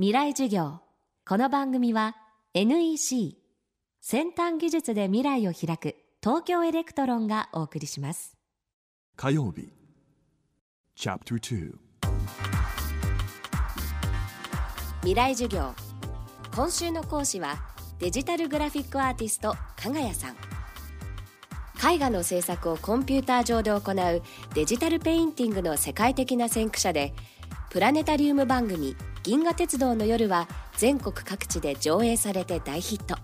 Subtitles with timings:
[0.00, 0.80] 未来授業。
[1.28, 2.16] この番組は
[2.54, 3.36] NEC
[4.00, 8.34] 先端技術で未来を開く東京エレクトロンがお送りします。
[9.14, 9.68] 火曜日。
[10.96, 11.74] Chapter 2
[15.02, 15.74] 未来授業。
[16.56, 17.56] 今週の講師は
[17.98, 20.36] デジタルグラフィックアーティスト KAGAYA さん。
[21.94, 24.22] 絵画の制作をコンピューター上で行う
[24.54, 27.12] デジタルペインティングの世界的な先駆者で
[27.68, 33.16] プラネタリウム番組「銀河鉄道の夜」は全国各地で上映されて大ヒット。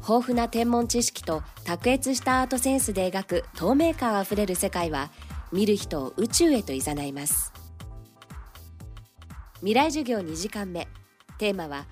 [0.00, 5.10] 豊富な天文知識と卓越したアートセンスで描く透明感あふれる世界は
[5.52, 7.52] 見る人を宇宙へと誘います。
[9.56, 10.88] 未来授業2時間目。
[11.38, 11.86] テーマは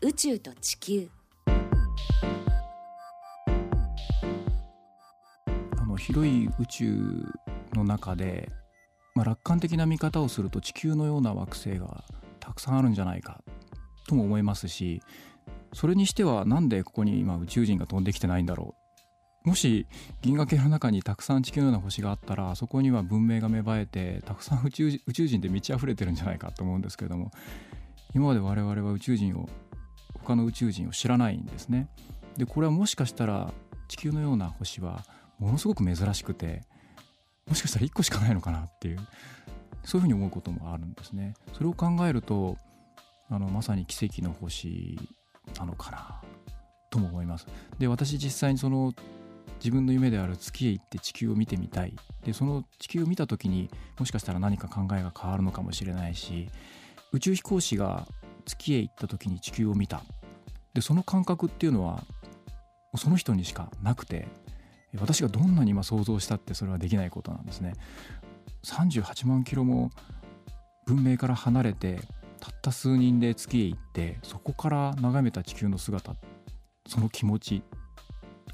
[0.00, 1.10] 宇宙と地球。
[5.76, 7.26] あの広い宇宙
[7.74, 8.50] の中で、
[9.14, 12.04] まあ、楽観的な見方をすると地球のような惑星が
[12.38, 13.42] たくさんあるんじゃないか
[14.06, 15.02] とも思いますし
[15.72, 18.74] それにしてはなんでここに今宇宙人が飛んできてないんだろ
[19.44, 19.86] うもし
[20.20, 27.30] 銀河系の中にたくさん地球のような星があったらそこには文明が芽生えてたくさん宇宙宇宙人で満ち溢れてるんじゃないかと思うんですけれども
[28.14, 29.48] 今まで我々は宇宙人を
[30.14, 31.88] 他の宇宙人を知らないんですね。
[32.36, 33.52] でこれはもしかしたら
[33.88, 35.04] 地球のような星は
[35.38, 36.62] ものすごく珍しくて
[37.50, 39.00] もしかしたら1個しかないのかなっていう
[39.84, 41.34] そういうふうに思うこともあるんですね。
[41.52, 42.56] それを考えると
[43.28, 44.98] あのまさに奇跡の星
[45.58, 46.20] なのかな
[46.90, 47.46] とも思います。
[47.78, 48.92] で私実際にその
[49.56, 56.48] 自分の夢である月へ行って地球を見てみたいでその地球を見た時にもしかしたら何か考えが変わるのかもしれないし
[57.12, 58.06] 宇宙飛行士が
[58.46, 60.02] 月へ行った時に地球を見た
[60.72, 62.04] でその感覚っていうのは
[62.96, 64.28] その人にしかなくて
[64.98, 67.74] 私がどんなに今想像したってそれはできないことなんですね。
[68.64, 69.90] 38万キロも
[70.86, 72.00] 文明から離れて
[72.40, 76.14] たった数人で月へ行ってそこから眺めた地球の姿
[76.86, 77.62] その気持ち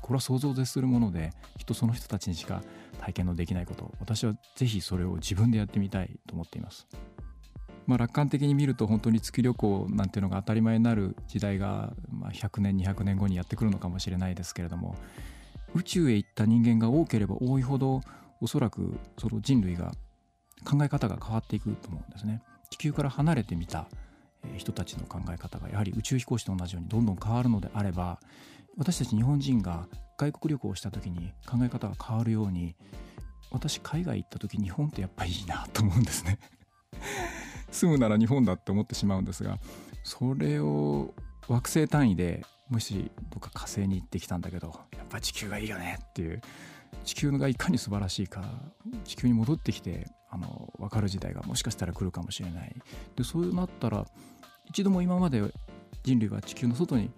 [0.00, 2.62] これは想像を絶するものできっとその人たちにしか
[3.00, 3.92] 体験のできないこと。
[3.98, 6.86] 私はぜひそれを自分でやってみたいと思っています。
[7.86, 14.96] まあ、楽観的に見ると本当に月旅行なんていうのが当たり前になる時代が、まあ、100年200年後にやってくるのかもしれないですけれども
[15.76, 18.00] 宇宙へ行った人間が多ければ多いほど
[18.40, 19.92] おそらくその人類が
[20.64, 22.42] 考え方が変わっていくと思うんですね。
[22.70, 23.86] 地球から離れてみた
[24.56, 28.18] 人たちの考え方がやはり宇宙飛行士と同じようにどんどん変わるのであれば
[28.76, 29.86] 私たち日本人が
[30.18, 32.74] 外国旅行をした時に考え方が変わるように
[33.50, 36.38] 私海外行った時日本ってやっぱいいなと思うんですね。
[37.70, 39.58] 住むなら日本だって思ってしまうんですが
[40.02, 41.14] それを
[41.48, 46.40] 惑星単位でもしどっか火星に行ってきたんだけどやっぱ地球がいいよねっていう。
[47.04, 48.42] 地球がいかに素晴らしいか
[49.04, 52.74] 地球に戻ってきてあの分かる時代がもしかしたら来るかもしれない。
[53.16, 54.06] でそうなったら
[54.66, 55.42] 一度も今まで
[56.02, 57.10] 人類は地球の外に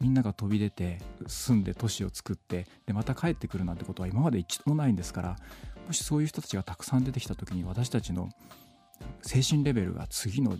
[0.00, 5.36] みんなが飛び出て住んで都市を作ってでまた帰ってくるなんてことは今まで一度もないんですから
[5.86, 8.28] もしそういう人たちがたくさん出てきた時に私たちの
[9.22, 10.58] 精神レベルが次の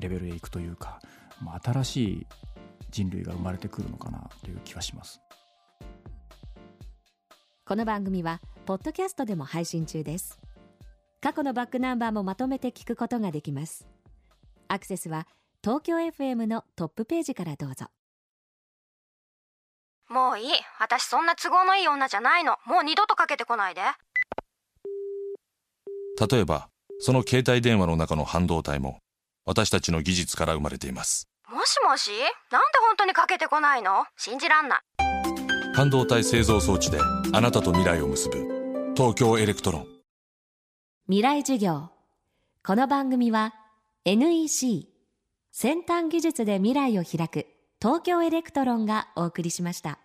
[0.00, 1.00] レベルへ行くというか、
[1.42, 2.26] まあ、新しい
[2.94, 5.20] 人類が生まれてくるのかなという気はします。
[7.66, 10.38] この番組はポッドキャストでも配信中です。
[11.20, 13.88] 過去のバックナンバーもまとめて聞くことができます。
[14.68, 15.26] アクセスは
[15.60, 17.86] 東京 FM のトップページからどうぞ。
[20.08, 20.46] もういい。
[20.78, 22.58] 私そんな都合のいい女じゃないの。
[22.64, 23.80] もう二度とかけてこないで。
[26.30, 26.68] 例えば
[27.00, 28.98] その携帯電話の中の半導体も
[29.46, 32.10] 私たちの技術から生まれていますもしもし？
[32.50, 34.06] なんで本当にかけてこないの？
[34.16, 34.80] 信じらんない。
[35.76, 36.98] 半導体製造装置で
[37.32, 38.92] あなたと未来を結ぶ。
[38.96, 39.86] 東京エレクトロン。
[41.06, 41.90] 未来授業。
[42.66, 43.54] この番組は
[44.04, 44.88] NEC
[45.52, 47.46] 先端技術で未来を開く
[47.80, 50.00] 東京エレクトロンがお送りしました